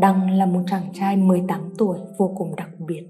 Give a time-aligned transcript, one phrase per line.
[0.00, 3.08] Đăng là một chàng trai 18 tuổi vô cùng đặc biệt.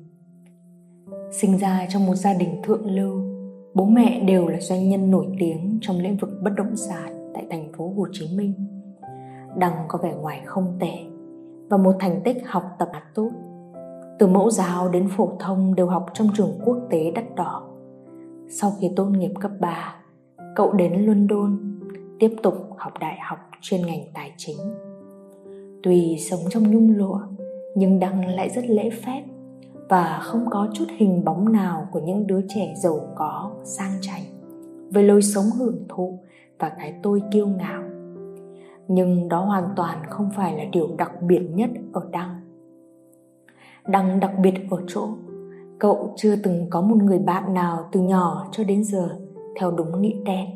[1.32, 3.22] Sinh ra trong một gia đình thượng lưu,
[3.74, 7.46] bố mẹ đều là doanh nhân nổi tiếng trong lĩnh vực bất động sản tại
[7.50, 8.54] thành phố Hồ Chí Minh.
[9.56, 10.92] Đăng có vẻ ngoài không tệ
[11.68, 13.30] và một thành tích học tập tốt.
[14.18, 17.68] Từ mẫu giáo đến phổ thông đều học trong trường quốc tế đắt đỏ.
[18.48, 19.94] Sau khi tốt nghiệp cấp 3,
[20.56, 21.78] cậu đến London
[22.18, 24.58] tiếp tục học đại học chuyên ngành tài chính
[25.82, 27.20] Tuy sống trong nhung lụa
[27.74, 29.22] nhưng Đăng lại rất lễ phép
[29.88, 34.22] và không có chút hình bóng nào của những đứa trẻ giàu có, sang chảnh
[34.90, 36.18] với lối sống hưởng thụ
[36.58, 37.82] và cái tôi kiêu ngạo.
[38.88, 42.40] Nhưng đó hoàn toàn không phải là điều đặc biệt nhất ở Đăng.
[43.86, 45.08] Đăng đặc biệt ở chỗ
[45.78, 49.08] cậu chưa từng có một người bạn nào từ nhỏ cho đến giờ
[49.60, 50.46] theo đúng nghĩa đen.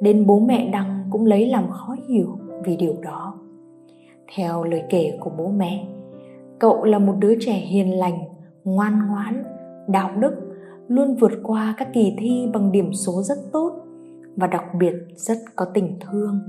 [0.00, 3.38] Đến bố mẹ Đăng cũng lấy làm khó hiểu vì điều đó
[4.34, 5.86] theo lời kể của bố mẹ.
[6.58, 8.18] Cậu là một đứa trẻ hiền lành,
[8.64, 9.44] ngoan ngoãn,
[9.88, 10.32] đạo đức,
[10.88, 13.72] luôn vượt qua các kỳ thi bằng điểm số rất tốt
[14.36, 16.40] và đặc biệt rất có tình thương.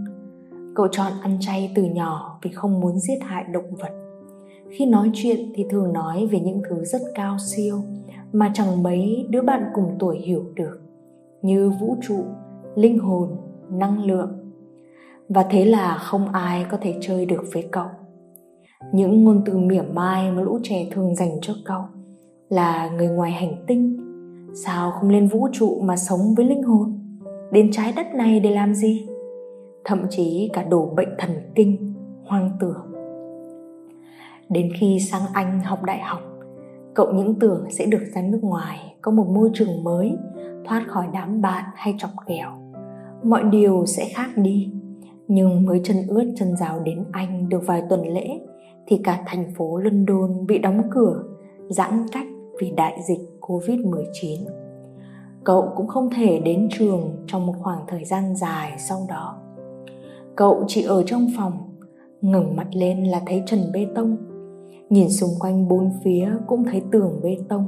[0.76, 3.92] Cậu chọn ăn chay từ nhỏ vì không muốn giết hại động vật.
[4.70, 7.82] Khi nói chuyện thì thường nói về những thứ rất cao siêu
[8.34, 10.80] mà chẳng mấy đứa bạn cùng tuổi hiểu được,
[11.42, 12.24] như vũ trụ,
[12.76, 13.30] linh hồn,
[13.70, 14.37] năng lượng
[15.30, 17.88] và thế là không ai có thể chơi được với cậu.
[18.94, 21.82] Những ngôn từ mỉa mai mà lũ trẻ thường dành cho cậu
[22.50, 23.98] là người ngoài hành tinh.
[24.66, 27.00] Sao không lên vũ trụ mà sống với linh hồn?
[27.52, 29.08] Đến trái đất này để làm gì?
[29.86, 31.94] Thậm chí cả đổ bệnh thần kinh,
[32.26, 32.86] hoang tưởng.
[34.50, 36.20] Đến khi sang anh học đại học,
[36.94, 40.18] cậu những tưởng sẽ được ra nước ngoài có một môi trường mới,
[40.66, 42.50] thoát khỏi đám bạn hay chọc ghẹo.
[43.24, 44.72] Mọi điều sẽ khác đi
[45.28, 48.40] nhưng mới chân ướt chân rào đến Anh được vài tuần lễ
[48.88, 51.24] thì cả thành phố London bị đóng cửa,
[51.70, 52.28] giãn cách
[52.62, 54.46] vì đại dịch Covid-19.
[55.44, 59.42] Cậu cũng không thể đến trường trong một khoảng thời gian dài sau đó.
[60.36, 61.54] Cậu chỉ ở trong phòng,
[62.22, 64.18] ngẩng mặt lên là thấy trần bê tông.
[64.90, 67.68] Nhìn xung quanh bốn phía cũng thấy tường bê tông.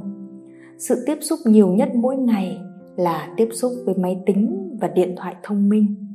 [0.78, 2.58] Sự tiếp xúc nhiều nhất mỗi ngày
[2.96, 6.09] là tiếp xúc với máy tính và điện thoại thông minh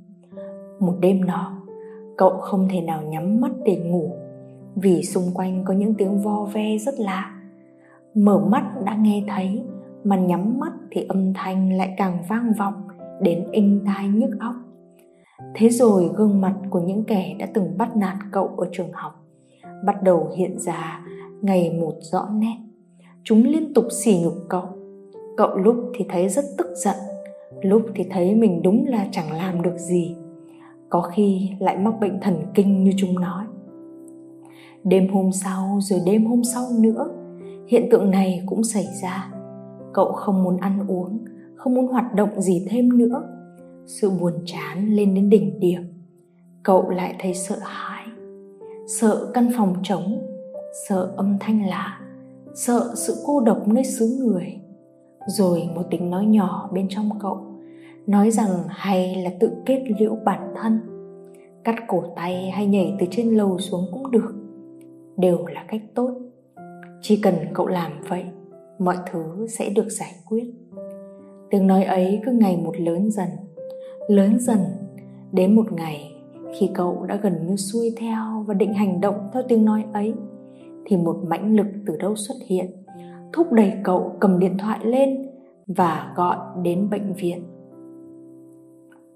[0.79, 1.61] một đêm nọ,
[2.17, 4.11] cậu không thể nào nhắm mắt để ngủ,
[4.75, 7.31] vì xung quanh có những tiếng vo ve rất lạ.
[8.13, 9.61] Mở mắt đã nghe thấy,
[10.03, 12.73] mà nhắm mắt thì âm thanh lại càng vang vọng,
[13.21, 14.55] đến inh tai nhức óc.
[15.55, 19.25] Thế rồi gương mặt của những kẻ đã từng bắt nạt cậu ở trường học
[19.85, 21.01] bắt đầu hiện ra
[21.41, 22.57] ngày một rõ nét.
[23.23, 24.65] Chúng liên tục sỉ nhục cậu.
[25.37, 26.95] Cậu lúc thì thấy rất tức giận,
[27.61, 30.15] lúc thì thấy mình đúng là chẳng làm được gì
[30.89, 33.45] có khi lại mắc bệnh thần kinh như chúng nói.
[34.83, 37.07] Đêm hôm sau, rồi đêm hôm sau nữa,
[37.67, 39.31] hiện tượng này cũng xảy ra.
[39.93, 41.25] Cậu không muốn ăn uống,
[41.55, 43.23] không muốn hoạt động gì thêm nữa.
[43.85, 45.81] Sự buồn chán lên đến đỉnh điểm.
[46.63, 48.05] Cậu lại thấy sợ hãi,
[48.87, 50.21] sợ căn phòng trống,
[50.89, 51.99] sợ âm thanh lạ,
[52.55, 54.59] sợ sự cô độc nơi xứ người.
[55.27, 57.54] Rồi một tiếng nói nhỏ bên trong cậu
[58.07, 60.79] nói rằng hay là tự kết liễu bản thân,
[61.63, 64.33] cắt cổ tay hay nhảy từ trên lầu xuống cũng được,
[65.17, 66.11] đều là cách tốt.
[67.01, 68.25] Chỉ cần cậu làm vậy,
[68.79, 70.53] mọi thứ sẽ được giải quyết.
[71.49, 73.29] Tiếng nói ấy cứ ngày một lớn dần
[74.07, 74.59] lớn dần
[75.31, 76.11] đến một ngày
[76.53, 80.13] khi cậu đã gần như xuôi theo và định hành động theo tiếng nói ấy,
[80.85, 82.65] thì một mãnh lực từ đâu xuất hiện,
[83.33, 85.29] thúc đẩy cậu cầm điện thoại lên
[85.67, 87.43] và gọi đến bệnh viện.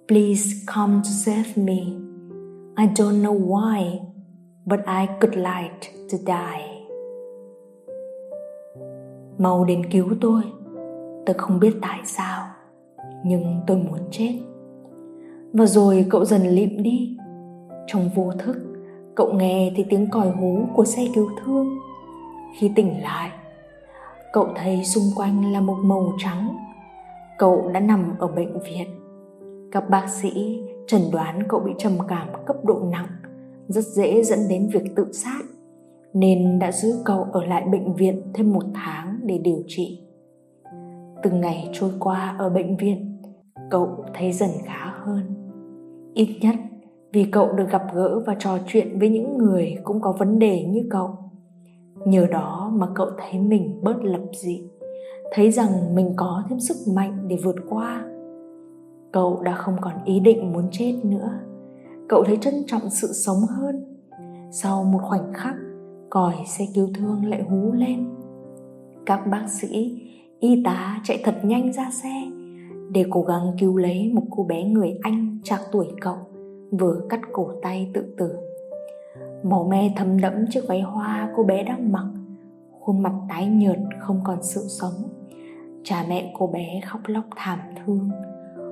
[0.09, 1.93] Please come to save me.
[2.75, 3.99] I don't know why,
[4.65, 6.87] but I could like to die.
[9.37, 10.41] Mau đến cứu tôi.
[11.25, 12.45] Tôi không biết tại sao,
[13.25, 14.39] nhưng tôi muốn chết.
[15.53, 17.17] Và rồi cậu dần lịm đi.
[17.87, 18.55] Trong vô thức,
[19.15, 21.77] cậu nghe thấy tiếng còi hú của xe cứu thương.
[22.59, 23.31] Khi tỉnh lại,
[24.33, 26.57] cậu thấy xung quanh là một màu trắng.
[27.37, 28.98] Cậu đã nằm ở bệnh viện
[29.71, 33.07] các bác sĩ chẩn đoán cậu bị trầm cảm cấp độ nặng,
[33.67, 35.41] rất dễ dẫn đến việc tự sát,
[36.13, 40.03] nên đã giữ cậu ở lại bệnh viện thêm một tháng để điều trị.
[41.23, 43.21] Từng ngày trôi qua ở bệnh viện,
[43.69, 45.35] cậu thấy dần khá hơn.
[46.13, 46.55] Ít nhất
[47.13, 50.63] vì cậu được gặp gỡ và trò chuyện với những người cũng có vấn đề
[50.63, 51.09] như cậu.
[52.05, 54.61] Nhờ đó mà cậu thấy mình bớt lập dị,
[55.31, 58.05] thấy rằng mình có thêm sức mạnh để vượt qua
[59.11, 61.39] cậu đã không còn ý định muốn chết nữa.
[62.09, 63.99] Cậu thấy trân trọng sự sống hơn.
[64.51, 65.55] Sau một khoảnh khắc,
[66.09, 68.09] còi xe cứu thương lại hú lên.
[69.05, 70.01] Các bác sĩ,
[70.39, 72.23] y tá chạy thật nhanh ra xe
[72.91, 76.17] để cố gắng cứu lấy một cô bé người anh trạc tuổi cậu,
[76.71, 78.37] vừa cắt cổ tay tự tử.
[79.43, 82.05] Màu me thấm đẫm chiếc váy hoa cô bé đang mặc,
[82.79, 84.93] khuôn mặt tái nhợt không còn sự sống.
[85.83, 88.09] Cha mẹ cô bé khóc lóc thảm thương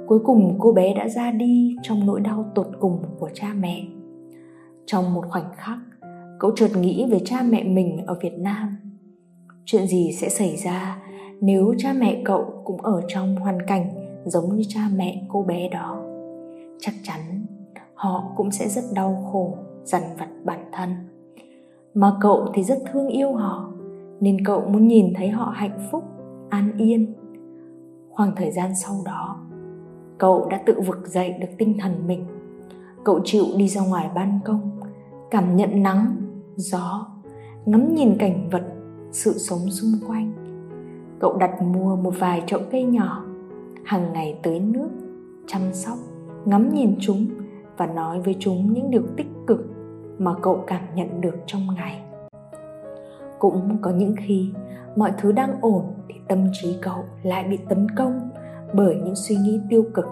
[0.07, 3.83] cuối cùng cô bé đã ra đi trong nỗi đau tột cùng của cha mẹ.
[4.85, 5.77] Trong một khoảnh khắc,
[6.39, 8.77] cậu chợt nghĩ về cha mẹ mình ở việt nam.
[9.65, 11.03] Chuyện gì sẽ xảy ra
[11.41, 13.89] nếu cha mẹ cậu cũng ở trong hoàn cảnh
[14.25, 16.03] giống như cha mẹ cô bé đó?
[16.79, 17.45] Chắc chắn
[17.93, 20.89] họ cũng sẽ rất đau khổ, dằn vặt bản thân.
[21.93, 23.73] Mà cậu thì rất thương yêu họ,
[24.19, 26.03] nên cậu muốn nhìn thấy họ hạnh phúc,
[26.49, 27.13] an yên.
[28.09, 29.46] Khoảng thời gian sau đó
[30.17, 32.25] cậu đã tự vực dậy được tinh thần mình.
[33.03, 34.79] Cậu chịu đi ra ngoài ban công,
[35.31, 36.15] cảm nhận nắng,
[36.55, 37.07] gió,
[37.65, 38.63] ngắm nhìn cảnh vật,
[39.11, 40.33] sự sống xung quanh.
[41.19, 43.25] Cậu đặt mua một vài chậu cây nhỏ,
[43.83, 44.89] hàng ngày tưới nước,
[45.47, 45.97] chăm sóc,
[46.45, 47.25] ngắm nhìn chúng
[47.77, 49.65] và nói với chúng những điều tích cực
[50.17, 52.01] mà cậu cảm nhận được trong ngày.
[53.39, 54.49] Cũng có những khi,
[54.95, 58.29] mọi thứ đang ổn thì tâm trí cậu lại bị tấn công
[58.73, 60.05] bởi những suy nghĩ tiêu cực.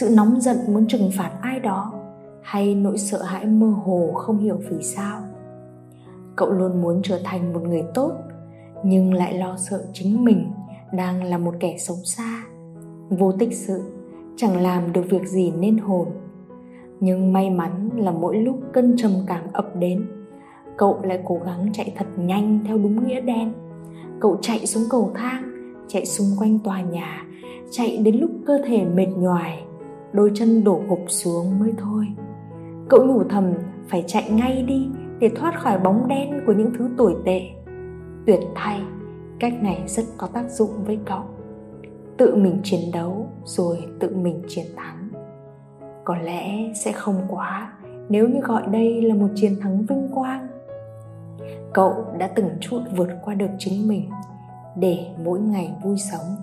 [0.00, 1.92] Sự nóng giận muốn trừng phạt ai đó,
[2.42, 5.20] hay nỗi sợ hãi mơ hồ không hiểu vì sao.
[6.36, 8.12] Cậu luôn muốn trở thành một người tốt,
[8.84, 10.52] nhưng lại lo sợ chính mình
[10.92, 12.44] đang là một kẻ xấu xa.
[13.08, 13.82] Vô tích sự,
[14.36, 16.08] chẳng làm được việc gì nên hồn.
[17.00, 20.06] Nhưng may mắn là mỗi lúc cơn trầm cảm ập đến,
[20.76, 23.52] cậu lại cố gắng chạy thật nhanh theo đúng nghĩa đen.
[24.20, 25.42] Cậu chạy xuống cầu thang,
[25.88, 27.27] chạy xung quanh tòa nhà
[27.70, 29.64] chạy đến lúc cơ thể mệt nhoài,
[30.12, 32.06] đôi chân đổ gục xuống mới thôi.
[32.88, 33.52] Cậu nhủ thầm,
[33.88, 34.88] phải chạy ngay đi
[35.18, 37.40] để thoát khỏi bóng đen của những thứ tồi tệ.
[38.26, 38.80] Tuyệt thay,
[39.40, 41.22] cách này rất có tác dụng với cậu.
[42.16, 45.08] Tự mình chiến đấu rồi tự mình chiến thắng.
[46.04, 47.72] Có lẽ sẽ không quá,
[48.08, 50.48] nếu như gọi đây là một chiến thắng vinh quang.
[51.74, 54.10] Cậu đã từng chút vượt qua được chính mình
[54.76, 56.36] để mỗi ngày vui sống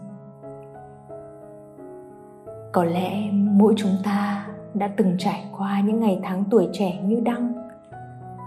[2.75, 7.19] có lẽ mỗi chúng ta đã từng trải qua những ngày tháng tuổi trẻ như
[7.25, 7.53] đăng.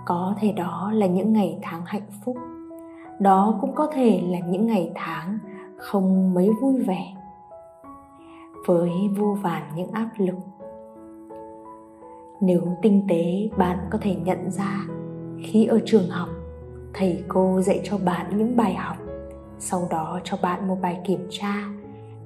[0.07, 2.37] Có thể đó là những ngày tháng hạnh phúc.
[3.19, 5.39] Đó cũng có thể là những ngày tháng
[5.77, 7.15] không mấy vui vẻ.
[8.67, 10.37] Với vô vàn những áp lực,
[12.41, 14.81] nếu tinh tế bạn có thể nhận ra
[15.43, 16.29] khi ở trường học,
[16.95, 18.97] thầy cô dạy cho bạn những bài học,
[19.59, 21.55] sau đó cho bạn một bài kiểm tra.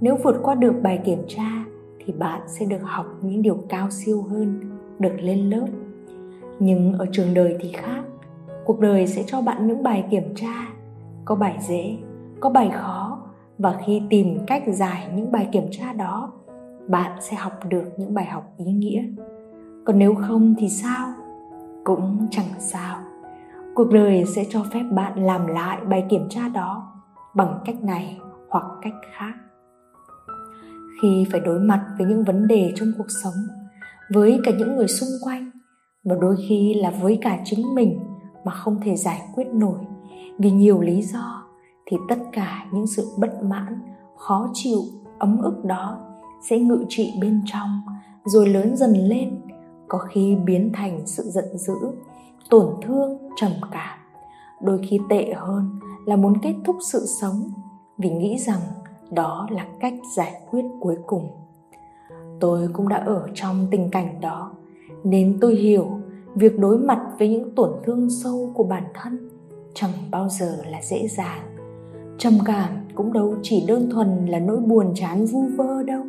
[0.01, 1.65] Nếu vượt qua được bài kiểm tra
[2.07, 4.61] thì bạn sẽ được học những điều cao siêu hơn,
[4.99, 5.67] được lên lớp.
[6.59, 8.03] Nhưng ở trường đời thì khác.
[8.65, 10.69] Cuộc đời sẽ cho bạn những bài kiểm tra,
[11.25, 11.97] có bài dễ,
[12.41, 13.19] có bài khó.
[13.59, 16.33] Và khi tìm cách giải những bài kiểm tra đó,
[16.89, 19.05] bạn sẽ học được những bài học ý nghĩa.
[19.85, 21.09] Còn nếu không thì sao?
[21.85, 22.97] Cũng chẳng sao.
[23.75, 26.93] Cuộc đời sẽ cho phép bạn làm lại bài kiểm tra đó
[27.35, 29.33] bằng cách này hoặc cách khác
[31.03, 33.35] khi phải đối mặt với những vấn đề trong cuộc sống,
[34.15, 35.51] với cả những người xung quanh.
[36.05, 38.01] Và đôi khi là với cả chính mình
[38.45, 39.79] mà không thể giải quyết nổi.
[40.39, 41.45] Vì nhiều lý do
[41.87, 43.83] thì tất cả những sự bất mãn,
[44.17, 44.79] khó chịu,
[45.19, 45.99] ấm ức đó
[46.49, 47.81] sẽ ngự trị bên trong,
[48.25, 49.41] rồi lớn dần lên,
[49.89, 51.75] có khi biến thành sự giận dữ,
[52.51, 53.99] tổn thương, trầm cảm.
[54.63, 57.43] Đôi khi tệ hơn là muốn kết thúc sự sống
[57.99, 58.61] vì nghĩ rằng
[59.15, 61.31] đó là cách giải quyết cuối cùng.
[62.41, 64.53] Tôi cũng đã ở trong tình cảnh đó,
[65.05, 65.87] nên tôi hiểu
[66.35, 69.29] việc đối mặt với những tổn thương sâu của bản thân
[69.75, 71.43] chẳng bao giờ là dễ dàng.
[72.19, 76.03] Trầm cảm cũng đâu chỉ đơn thuần là nỗi buồn chán vu vơ đâu.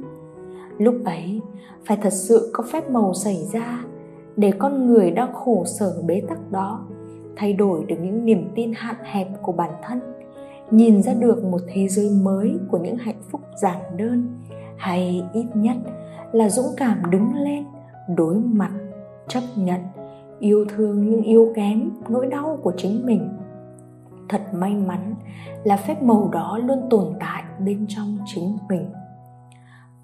[0.77, 1.41] Lúc ấy,
[1.85, 3.85] phải thật sự có phép màu xảy ra
[4.35, 6.85] để con người đang khổ sở bế tắc đó
[7.35, 9.99] thay đổi được những niềm tin hạn hẹp của bản thân
[10.71, 14.39] nhìn ra được một thế giới mới của những hạnh phúc giản đơn,
[14.77, 15.77] hay ít nhất
[16.31, 17.63] là dũng cảm đứng lên,
[18.15, 18.71] đối mặt,
[19.27, 19.81] chấp nhận,
[20.39, 23.29] yêu thương nhưng yêu kém, nỗi đau của chính mình.
[24.29, 25.15] Thật may mắn
[25.63, 28.89] là phép màu đó luôn tồn tại bên trong chính mình.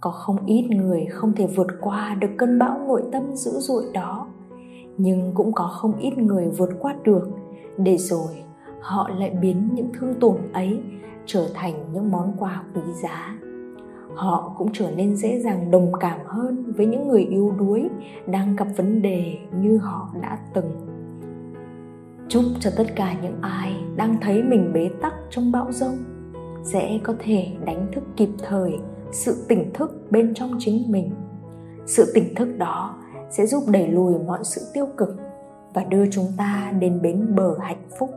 [0.01, 3.83] Có không ít người không thể vượt qua được cơn bão nội tâm dữ dội
[3.93, 4.27] đó,
[4.97, 7.29] nhưng cũng có không ít người vượt qua được
[7.77, 8.43] để rồi
[8.81, 10.79] họ lại biến những thương tổn ấy
[11.25, 13.37] trở thành những món quà quý giá.
[14.15, 17.89] Họ cũng trở nên dễ dàng đồng cảm hơn với những người yếu đuối
[18.27, 20.71] đang gặp vấn đề như họ đã từng.
[22.27, 25.97] Chúc cho tất cả những ai đang thấy mình bế tắc trong bão rông
[26.63, 28.79] sẽ có thể đánh thức kịp thời
[29.11, 31.11] sự tỉnh thức bên trong chính mình.
[31.85, 32.95] Sự tỉnh thức đó
[33.29, 35.15] sẽ giúp đẩy lùi mọi sự tiêu cực
[35.73, 38.09] và đưa chúng ta đến bến bờ hạnh phúc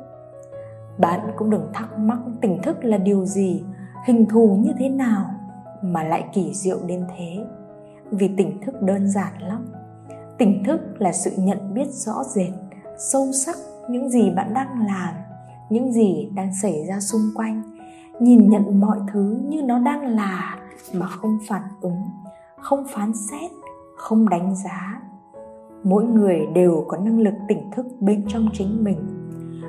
[0.98, 3.64] bạn cũng đừng thắc mắc tỉnh thức là điều gì,
[4.06, 5.24] hình thù như thế nào
[5.82, 7.44] mà lại kỳ diệu đến thế.
[8.10, 9.66] Vì tỉnh thức đơn giản lắm.
[10.38, 12.52] Tỉnh thức là sự nhận biết rõ rệt,
[12.98, 13.56] sâu sắc
[13.88, 15.14] những gì bạn đang làm,
[15.70, 17.62] những gì đang xảy ra xung quanh.
[18.20, 20.58] Nhìn nhận mọi thứ như nó đang là
[20.94, 22.02] mà không phản ứng,
[22.60, 23.50] không phán xét,
[23.96, 25.02] không đánh giá.
[25.84, 29.21] Mỗi người đều có năng lực tỉnh thức bên trong chính mình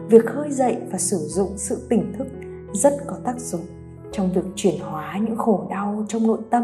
[0.10, 2.28] việc khơi dậy và sử dụng sự tỉnh thức
[2.74, 3.66] rất có tác dụng
[4.12, 6.64] trong việc chuyển hóa những khổ đau trong nội tâm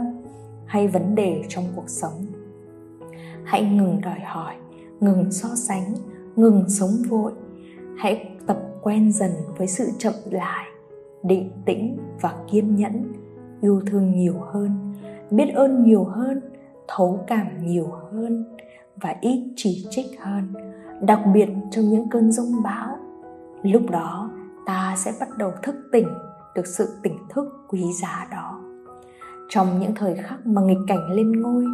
[0.66, 2.26] hay vấn đề trong cuộc sống.
[3.44, 4.54] Hãy ngừng đòi hỏi,
[5.00, 5.94] ngừng so sánh,
[6.36, 7.32] ngừng sống vội.
[7.98, 10.66] Hãy tập quen dần với sự chậm lại,
[11.24, 13.14] định tĩnh và kiên nhẫn,
[13.62, 14.94] yêu thương nhiều hơn,
[15.32, 16.42] biết ơn nhiều hơn,
[16.88, 18.46] thấu cảm nhiều hơn
[18.96, 20.54] và ít chỉ trích hơn,
[21.02, 22.98] đặc biệt trong những cơn rông bão
[23.64, 24.30] lúc đó,
[24.66, 26.08] ta sẽ bắt đầu thức tỉnh,
[26.56, 28.60] được sự tỉnh thức quý giá đó.
[29.50, 31.66] Trong những thời khắc mà nghịch cảnh lên ngôi,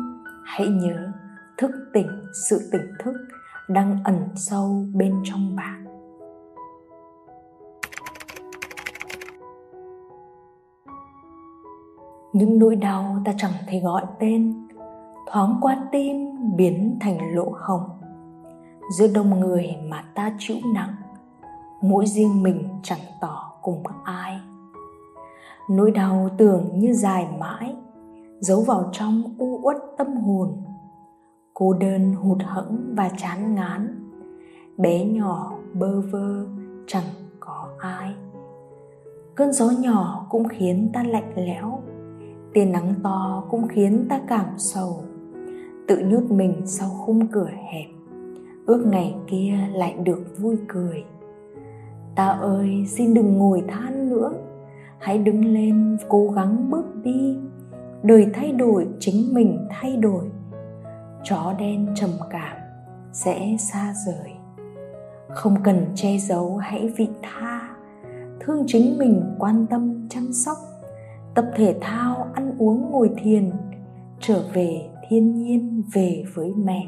[0.46, 1.12] hãy nhớ,
[1.58, 2.08] thức tỉnh,
[2.50, 3.14] sự tỉnh thức
[3.70, 5.86] đang ẩn sâu bên trong bạn.
[12.34, 14.68] Những nỗi đau ta chẳng thể gọi tên,
[15.32, 17.90] thoáng qua tim biến thành lỗ hồng
[18.98, 20.96] giữa đông người mà ta chịu nặng
[21.90, 24.40] mỗi riêng mình chẳng tỏ cùng ai.
[25.70, 27.76] Nỗi đau tưởng như dài mãi,
[28.40, 30.62] giấu vào trong u uất tâm hồn.
[31.54, 34.10] Cô đơn hụt hẫng và chán ngán,
[34.78, 36.46] bé nhỏ bơ vơ
[36.88, 37.08] chẳng
[37.40, 38.16] có ai.
[39.36, 41.80] Cơn gió nhỏ cũng khiến ta lạnh lẽo,
[42.54, 45.02] tia nắng to cũng khiến ta cảm sầu.
[45.88, 47.88] Tự nhốt mình sau khung cửa hẹp,
[48.66, 51.04] ước ngày kia lại được vui cười
[52.16, 54.34] ta ơi, xin đừng ngồi than nữa.
[55.00, 57.38] Hãy đứng lên, cố gắng bước đi.
[58.04, 60.26] Đời thay đổi, chính mình thay đổi.
[61.24, 62.58] Chó đen trầm cảm,
[63.14, 64.32] sẽ xa rời.
[65.30, 67.70] Không cần che giấu, hãy vị tha.
[68.40, 70.58] Thương chính mình, quan tâm, chăm sóc.
[71.36, 73.52] Tập thể thao, ăn uống, ngồi thiền.
[74.20, 76.88] Trở về thiên nhiên, về với mẹ.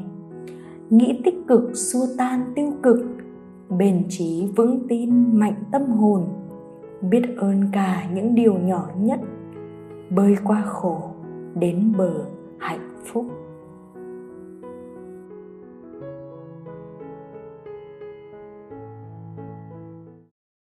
[0.90, 2.98] Nghĩ tích cực, xua tan tiêu cực
[3.70, 6.24] bền trí, vững tin, mạnh tâm hồn.
[7.02, 9.20] Biết ơn cả những điều nhỏ nhất.
[10.10, 11.00] Bơi qua khổ,
[11.54, 12.24] đến bờ.